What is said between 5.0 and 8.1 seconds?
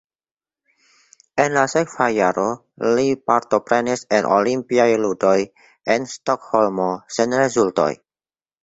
ludoj en Stokholmo sen rezultoj.